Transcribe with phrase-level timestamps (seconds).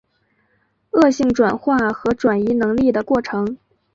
[0.93, 3.59] 恶性转化和转移能力的过程。